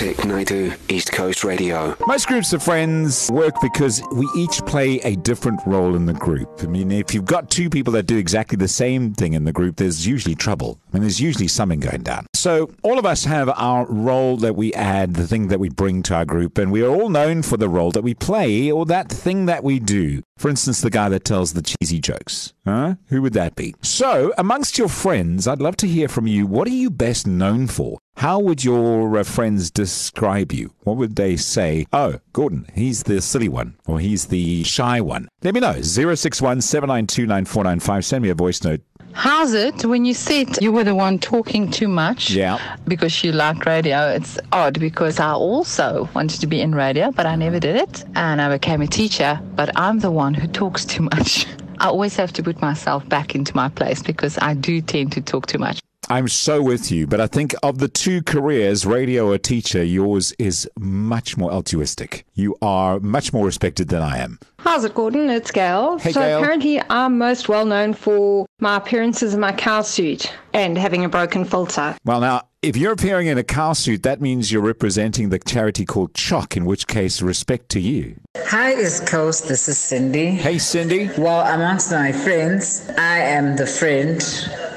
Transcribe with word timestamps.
Vic 0.00 0.24
Naidu, 0.24 0.72
East 0.88 1.12
Coast 1.12 1.44
Radio. 1.44 1.94
Most 2.06 2.26
groups 2.26 2.54
of 2.54 2.62
friends 2.62 3.30
work 3.30 3.54
because 3.60 4.02
we 4.14 4.26
each 4.34 4.64
play 4.64 4.98
a 5.00 5.14
different 5.16 5.60
role 5.66 5.94
in 5.94 6.06
the 6.06 6.14
group. 6.14 6.48
I 6.62 6.68
mean, 6.68 6.90
if 6.90 7.12
you've 7.12 7.26
got 7.26 7.50
two 7.50 7.68
people 7.68 7.92
that 7.92 8.04
do 8.04 8.16
exactly 8.16 8.56
the 8.56 8.66
same 8.66 9.12
thing 9.12 9.34
in 9.34 9.44
the 9.44 9.52
group, 9.52 9.76
there's 9.76 10.06
usually 10.06 10.34
trouble. 10.34 10.80
I 10.88 10.96
mean, 10.96 11.02
there's 11.02 11.20
usually 11.20 11.48
something 11.48 11.80
going 11.80 12.02
down. 12.02 12.24
So, 12.32 12.70
all 12.82 12.98
of 12.98 13.04
us 13.04 13.26
have 13.26 13.50
our 13.50 13.84
role 13.84 14.38
that 14.38 14.56
we 14.56 14.72
add, 14.72 15.16
the 15.16 15.26
thing 15.26 15.48
that 15.48 15.60
we 15.60 15.68
bring 15.68 16.02
to 16.04 16.14
our 16.14 16.24
group, 16.24 16.56
and 16.56 16.72
we 16.72 16.82
are 16.82 16.88
all 16.88 17.10
known 17.10 17.42
for 17.42 17.58
the 17.58 17.68
role 17.68 17.90
that 17.90 18.02
we 18.02 18.14
play 18.14 18.70
or 18.70 18.86
that 18.86 19.10
thing 19.10 19.44
that 19.44 19.62
we 19.62 19.80
do. 19.80 20.22
For 20.38 20.48
instance, 20.48 20.80
the 20.80 20.88
guy 20.88 21.10
that 21.10 21.26
tells 21.26 21.52
the 21.52 21.60
cheesy 21.60 22.00
jokes. 22.00 22.54
Huh? 22.64 22.94
Who 23.08 23.20
would 23.20 23.34
that 23.34 23.54
be? 23.54 23.74
So, 23.82 24.32
amongst 24.38 24.78
your 24.78 24.88
friends, 24.88 25.46
I'd 25.46 25.60
love 25.60 25.76
to 25.76 25.86
hear 25.86 26.08
from 26.08 26.26
you. 26.26 26.46
What 26.46 26.66
are 26.66 26.70
you 26.70 26.88
best 26.88 27.26
known 27.26 27.66
for? 27.66 27.98
How 28.20 28.38
would 28.38 28.62
your 28.62 29.16
uh, 29.16 29.24
friends 29.24 29.70
describe 29.70 30.52
you? 30.52 30.74
What 30.80 30.98
would 30.98 31.16
they 31.16 31.38
say? 31.38 31.86
Oh, 31.90 32.20
Gordon, 32.34 32.66
he's 32.74 33.04
the 33.04 33.22
silly 33.22 33.48
one, 33.48 33.76
or 33.86 33.98
he's 33.98 34.26
the 34.26 34.62
shy 34.62 35.00
one. 35.00 35.26
Let 35.42 35.54
me 35.54 35.60
know. 35.60 35.80
061 35.80 36.60
792 36.60 38.02
Send 38.02 38.22
me 38.22 38.28
a 38.28 38.34
voice 38.34 38.62
note. 38.62 38.82
How's 39.12 39.54
it 39.54 39.86
when 39.86 40.04
you 40.04 40.12
said 40.12 40.60
you 40.60 40.70
were 40.70 40.84
the 40.84 40.94
one 40.94 41.18
talking 41.18 41.70
too 41.70 41.88
much? 41.88 42.30
Yeah. 42.30 42.76
Because 42.86 43.24
you 43.24 43.32
liked 43.32 43.64
radio. 43.64 44.10
It's 44.10 44.38
odd 44.52 44.78
because 44.78 45.18
I 45.18 45.32
also 45.32 46.06
wanted 46.14 46.42
to 46.42 46.46
be 46.46 46.60
in 46.60 46.74
radio, 46.74 47.12
but 47.12 47.24
I 47.24 47.36
never 47.36 47.58
did 47.58 47.76
it. 47.76 48.04
And 48.16 48.42
I 48.42 48.50
became 48.50 48.82
a 48.82 48.86
teacher, 48.86 49.40
but 49.54 49.70
I'm 49.76 50.00
the 50.00 50.10
one 50.10 50.34
who 50.34 50.46
talks 50.46 50.84
too 50.84 51.04
much. 51.04 51.46
I 51.78 51.86
always 51.86 52.16
have 52.16 52.34
to 52.34 52.42
put 52.42 52.60
myself 52.60 53.08
back 53.08 53.34
into 53.34 53.56
my 53.56 53.70
place 53.70 54.02
because 54.02 54.36
I 54.42 54.52
do 54.52 54.82
tend 54.82 55.12
to 55.12 55.22
talk 55.22 55.46
too 55.46 55.56
much. 55.56 55.80
I'm 56.10 56.26
so 56.26 56.60
with 56.60 56.90
you, 56.90 57.06
but 57.06 57.20
I 57.20 57.28
think 57.28 57.54
of 57.62 57.78
the 57.78 57.86
two 57.86 58.20
careers, 58.20 58.84
radio 58.84 59.30
or 59.30 59.38
teacher, 59.38 59.84
yours 59.84 60.32
is 60.40 60.68
much 60.76 61.36
more 61.36 61.52
altruistic. 61.52 62.26
You 62.34 62.56
are 62.60 62.98
much 62.98 63.32
more 63.32 63.46
respected 63.46 63.90
than 63.90 64.02
I 64.02 64.18
am. 64.18 64.40
How's 64.58 64.84
it, 64.84 64.92
Gordon? 64.92 65.30
It's 65.30 65.52
Gail. 65.52 65.98
Hey, 65.98 66.10
so 66.10 66.20
Gail. 66.20 66.38
apparently, 66.38 66.82
I'm 66.90 67.16
most 67.16 67.48
well 67.48 67.64
known 67.64 67.94
for 67.94 68.44
my 68.58 68.76
appearances 68.76 69.34
in 69.34 69.40
my 69.40 69.52
cow 69.52 69.82
suit 69.82 70.34
and 70.52 70.76
having 70.76 71.04
a 71.04 71.08
broken 71.08 71.44
filter. 71.44 71.96
Well, 72.04 72.20
now, 72.20 72.42
if 72.60 72.76
you're 72.76 72.92
appearing 72.92 73.28
in 73.28 73.38
a 73.38 73.44
cow 73.44 73.72
suit, 73.74 74.02
that 74.02 74.20
means 74.20 74.50
you're 74.50 74.62
representing 74.62 75.28
the 75.28 75.38
charity 75.38 75.86
called 75.86 76.14
CHOC, 76.14 76.56
in 76.56 76.64
which 76.64 76.88
case, 76.88 77.22
respect 77.22 77.68
to 77.70 77.80
you. 77.80 78.16
Hi, 78.36 78.74
East 78.74 79.06
Coast. 79.06 79.46
This 79.46 79.68
is 79.68 79.78
Cindy. 79.78 80.26
Hey, 80.32 80.58
Cindy. 80.58 81.08
Well, 81.16 81.46
amongst 81.54 81.92
my 81.92 82.10
friends, 82.10 82.90
I 82.98 83.18
am 83.20 83.54
the 83.54 83.66
friend 83.66 84.20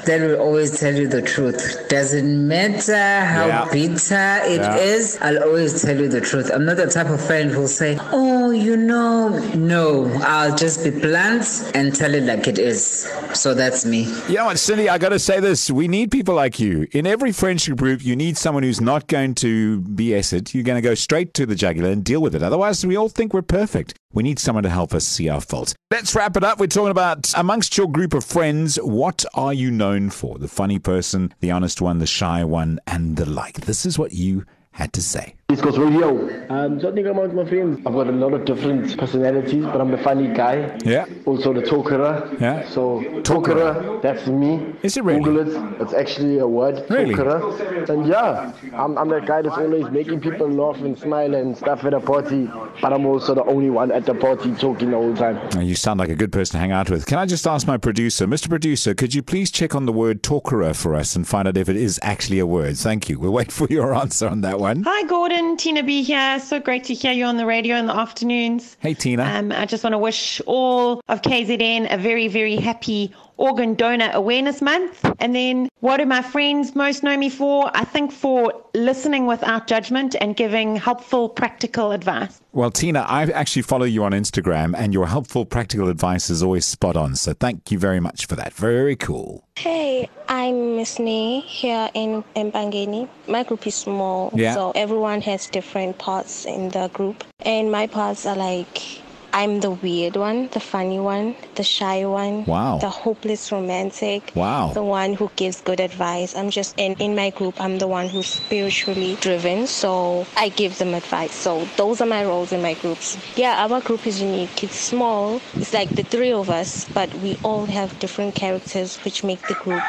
that 0.06 0.20
will 0.20 0.36
always 0.40 0.78
tell 0.78 0.94
you 0.94 1.08
the 1.08 1.22
truth. 1.22 1.88
Doesn't 1.88 2.46
matter 2.48 3.20
how 3.24 3.46
Yeah. 3.46 3.68
bitter 3.72 4.40
it 4.46 4.60
Yeah. 4.60 4.76
is, 4.76 5.18
I'll 5.20 5.42
always 5.42 5.80
tell 5.82 5.96
you 5.98 6.08
the 6.08 6.20
truth. 6.20 6.50
I'm 6.52 6.64
not 6.64 6.76
the 6.76 6.86
type 6.86 7.08
of 7.10 7.20
friend 7.20 7.50
who'll 7.50 7.68
say, 7.68 7.98
Oh, 8.12 8.50
you 8.50 8.76
know, 8.76 9.28
no. 9.54 10.10
I'll 10.22 10.54
just 10.56 10.84
be 10.84 10.90
blunt 10.90 11.46
and 11.74 11.94
tell 11.94 12.14
it 12.14 12.24
like 12.24 12.46
it 12.48 12.58
is. 12.58 13.06
So 13.32 13.54
that's 13.54 13.84
me. 13.84 14.02
You 14.28 14.36
know 14.36 14.46
what, 14.46 14.58
Cindy, 14.58 14.88
I 14.88 14.98
got 14.98 15.10
to 15.10 15.18
say 15.18 15.40
this. 15.40 15.70
We 15.70 15.88
need 15.88 16.10
people 16.10 16.34
like 16.34 16.58
you. 16.60 16.86
In 16.92 17.06
every 17.06 17.32
friendship 17.32 17.76
group, 17.76 18.04
you 18.04 18.14
need 18.16 18.36
someone 18.36 18.62
who's 18.62 18.80
not 18.80 19.06
going 19.08 19.34
to 19.36 19.80
BS 19.80 20.32
it. 20.32 20.54
You're 20.54 20.64
going 20.64 20.80
to 20.82 20.88
go 20.88 20.94
straight 20.94 21.34
to 21.34 21.46
the 21.46 21.54
jugular 21.54 21.90
and 21.90 22.04
deal 22.04 22.20
with 22.20 22.34
it. 22.34 22.42
Otherwise, 22.42 22.84
we 22.86 22.96
all 22.96 23.08
think 23.08 23.32
we're 23.34 23.42
perfect. 23.42 23.94
We 24.14 24.22
need 24.22 24.38
someone 24.38 24.62
to 24.62 24.70
help 24.70 24.94
us 24.94 25.04
see 25.04 25.28
our 25.28 25.40
faults. 25.40 25.74
Let's 25.90 26.14
wrap 26.14 26.36
it 26.36 26.44
up. 26.44 26.58
We're 26.58 26.68
talking 26.68 26.92
about 26.92 27.32
amongst 27.36 27.76
your 27.76 27.90
group 27.90 28.14
of 28.14 28.24
friends, 28.24 28.76
what 28.76 29.24
are 29.34 29.52
you 29.52 29.70
known 29.70 30.10
for? 30.10 30.38
The 30.38 30.48
funny 30.48 30.78
person, 30.78 31.34
the 31.40 31.50
honest 31.50 31.80
one, 31.80 31.98
the 31.98 32.06
shy 32.06 32.44
one, 32.44 32.78
and 32.86 33.16
the 33.16 33.26
like. 33.26 33.62
This 33.62 33.84
is 33.84 33.98
what 33.98 34.12
you 34.12 34.46
had 34.70 34.92
to 34.92 35.02
say. 35.02 35.34
East 35.52 35.62
Coast 35.62 35.76
Radio. 35.76 36.08
Um, 36.48 36.80
so 36.80 36.90
I 36.90 36.94
think 36.94 37.06
amongst 37.06 37.34
my 37.36 37.44
friends, 37.44 37.78
I've 37.86 37.92
got 37.92 38.06
a 38.08 38.12
lot 38.12 38.32
of 38.32 38.46
different 38.46 38.96
personalities, 38.96 39.62
but 39.66 39.78
I'm 39.78 39.90
the 39.90 39.98
funny 39.98 40.28
guy. 40.28 40.76
Yeah. 40.84 41.04
Also 41.26 41.52
the 41.52 41.60
talkerer. 41.60 42.40
Yeah. 42.40 42.66
So 42.70 43.00
Talkerer. 43.20 43.22
talkerer, 43.22 44.02
that's 44.02 44.26
me. 44.26 44.74
Is 44.82 44.96
it 44.96 45.04
really? 45.04 45.20
Google 45.22 45.46
it. 45.76 45.80
It's 45.82 45.92
actually 45.92 46.38
a 46.38 46.46
word. 46.48 46.86
Really? 46.88 47.14
Talkerer. 47.14 47.88
And 47.90 48.06
yeah, 48.06 48.52
I'm, 48.72 48.96
I'm 48.96 49.08
that 49.10 49.26
guy 49.26 49.42
that's 49.42 49.58
always 49.58 49.90
making 49.90 50.22
people 50.22 50.48
laugh 50.48 50.80
and 50.80 50.98
smile 50.98 51.34
and 51.34 51.54
stuff 51.56 51.84
at 51.84 51.92
a 51.92 52.00
party, 52.00 52.50
but 52.80 52.94
I'm 52.94 53.04
also 53.04 53.34
the 53.34 53.44
only 53.44 53.68
one 53.68 53.92
at 53.92 54.06
the 54.06 54.14
party 54.14 54.54
talking 54.54 54.92
the 54.92 54.96
whole 54.96 55.14
time. 55.14 55.60
You 55.60 55.74
sound 55.76 56.00
like 56.00 56.08
a 56.08 56.16
good 56.16 56.32
person 56.32 56.52
to 56.54 56.58
hang 56.58 56.72
out 56.72 56.88
with. 56.88 57.04
Can 57.04 57.18
I 57.18 57.26
just 57.26 57.46
ask 57.46 57.66
my 57.66 57.76
producer, 57.76 58.26
Mr. 58.26 58.48
Producer, 58.48 58.94
could 58.94 59.12
you 59.14 59.22
please 59.22 59.50
check 59.50 59.74
on 59.74 59.84
the 59.84 59.92
word 59.92 60.22
talkerer 60.22 60.74
for 60.74 60.94
us 60.94 61.14
and 61.14 61.28
find 61.28 61.46
out 61.46 61.58
if 61.58 61.68
it 61.68 61.76
is 61.76 62.00
actually 62.02 62.38
a 62.38 62.46
word? 62.46 62.78
Thank 62.78 63.10
you. 63.10 63.18
We'll 63.18 63.32
wait 63.32 63.52
for 63.52 63.66
your 63.68 63.94
answer 64.02 64.26
on 64.26 64.40
that 64.40 64.58
one. 64.58 64.82
Hi, 64.84 65.02
Gordon. 65.06 65.33
Tina 65.56 65.82
B 65.82 66.02
here. 66.02 66.38
So 66.38 66.60
great 66.60 66.84
to 66.84 66.94
hear 66.94 67.12
you 67.12 67.24
on 67.24 67.36
the 67.36 67.46
radio 67.46 67.76
in 67.76 67.86
the 67.86 67.94
afternoons. 67.94 68.76
Hey, 68.80 68.94
Tina. 68.94 69.24
Um, 69.24 69.50
I 69.52 69.66
just 69.66 69.82
want 69.82 69.94
to 69.94 69.98
wish 69.98 70.40
all 70.46 71.00
of 71.08 71.22
KZN 71.22 71.92
a 71.92 71.98
very, 71.98 72.28
very 72.28 72.56
happy 72.56 73.12
Organ 73.36 73.74
Donor 73.74 74.10
Awareness 74.12 74.62
Month. 74.62 75.04
And 75.18 75.34
then, 75.34 75.68
what 75.80 75.98
do 75.98 76.06
my 76.06 76.22
friends 76.22 76.74
most 76.74 77.02
know 77.02 77.16
me 77.16 77.28
for? 77.30 77.70
I 77.74 77.84
think 77.84 78.12
for 78.12 78.52
listening 78.74 79.26
without 79.26 79.66
judgment 79.66 80.14
and 80.20 80.36
giving 80.36 80.76
helpful, 80.76 81.28
practical 81.28 81.92
advice. 81.92 82.40
Well, 82.52 82.70
Tina, 82.70 83.00
I 83.00 83.22
actually 83.24 83.62
follow 83.62 83.84
you 83.84 84.04
on 84.04 84.12
Instagram, 84.12 84.74
and 84.76 84.92
your 84.94 85.06
helpful, 85.06 85.44
practical 85.44 85.88
advice 85.88 86.30
is 86.30 86.42
always 86.42 86.64
spot 86.64 86.96
on. 86.96 87.16
So 87.16 87.32
thank 87.34 87.70
you 87.72 87.78
very 87.78 88.00
much 88.00 88.26
for 88.26 88.36
that. 88.36 88.52
Very 88.54 88.94
cool. 88.96 89.44
Hey, 89.56 90.08
I'm 90.28 90.76
Miss 90.76 90.98
Nee 90.98 91.40
here 91.40 91.88
in 91.94 92.22
Empangeni. 92.36 93.08
My 93.26 93.42
group 93.42 93.66
is 93.66 93.74
small, 93.74 94.30
Yeah. 94.34 94.54
so 94.54 94.72
everyone 94.74 95.20
has 95.22 95.46
different 95.48 95.98
parts 95.98 96.44
in 96.44 96.68
the 96.70 96.88
group. 96.92 97.24
And 97.40 97.70
my 97.72 97.86
parts 97.88 98.24
are 98.26 98.36
like 98.36 99.00
I'm 99.34 99.58
the 99.58 99.72
weird 99.72 100.14
one, 100.14 100.46
the 100.52 100.60
funny 100.60 101.00
one, 101.00 101.34
the 101.56 101.64
shy 101.64 102.04
one, 102.06 102.44
Wow. 102.44 102.78
the 102.78 102.88
hopeless 102.88 103.50
romantic, 103.50 104.30
Wow. 104.36 104.70
the 104.72 104.84
one 104.84 105.14
who 105.14 105.28
gives 105.34 105.60
good 105.60 105.80
advice. 105.80 106.36
I'm 106.36 106.50
just 106.50 106.78
in 106.78 106.94
in 107.00 107.16
my 107.16 107.30
group. 107.30 107.60
I'm 107.60 107.78
the 107.80 107.88
one 107.88 108.08
who's 108.08 108.28
spiritually 108.28 109.18
driven, 109.20 109.66
so 109.66 110.24
I 110.36 110.50
give 110.50 110.78
them 110.78 110.94
advice. 110.94 111.34
So 111.34 111.66
those 111.76 112.00
are 112.00 112.06
my 112.06 112.22
roles 112.24 112.52
in 112.52 112.62
my 112.62 112.74
groups. 112.74 113.18
Yeah, 113.34 113.66
our 113.66 113.80
group 113.80 114.06
is 114.06 114.22
unique. 114.22 114.62
It's 114.62 114.78
small. 114.78 115.40
It's 115.54 115.74
like 115.74 115.90
the 115.90 116.04
three 116.04 116.30
of 116.32 116.48
us, 116.48 116.86
but 116.94 117.12
we 117.16 117.36
all 117.42 117.66
have 117.66 117.98
different 117.98 118.36
characters, 118.36 118.98
which 119.04 119.24
make 119.24 119.42
the 119.48 119.54
group 119.54 119.82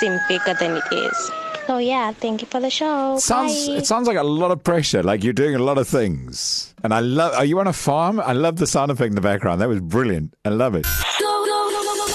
seem 0.00 0.18
bigger 0.28 0.54
than 0.58 0.72
it 0.82 0.88
is. 0.92 1.30
So 1.66 1.78
yeah, 1.78 2.12
thank 2.12 2.40
you 2.42 2.46
for 2.48 2.60
the 2.60 2.70
show. 2.70 3.18
Sounds 3.18 3.68
Bye. 3.68 3.74
it 3.74 3.86
sounds 3.86 4.08
like 4.08 4.16
a 4.16 4.22
lot 4.24 4.50
of 4.50 4.62
pressure. 4.64 5.02
Like 5.02 5.22
you're 5.22 5.32
doing 5.32 5.54
a 5.54 5.60
lot 5.62 5.78
of 5.78 5.86
things. 5.88 6.74
And 6.82 6.92
I 6.92 7.00
love. 7.00 7.34
Are 7.34 7.44
you 7.44 7.60
on 7.60 7.66
a 7.68 7.72
farm? 7.72 8.20
I 8.20 8.32
love 8.32 8.56
the 8.56 8.66
sound 8.66 8.90
effect 8.90 9.10
in 9.10 9.14
the 9.14 9.20
background. 9.20 9.60
That 9.60 9.68
was 9.68 9.80
brilliant. 9.80 10.34
I 10.44 10.48
love 10.50 10.74
it. 10.74 10.86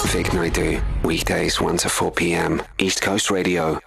Vic 0.08 0.34
Naidu, 0.34 0.82
weekdays 1.04 1.60
1 1.60 1.78
to 1.78 1.90
4 1.90 2.12
p.m. 2.12 2.62
East 2.78 3.02
Coast 3.02 3.30
Radio. 3.32 3.80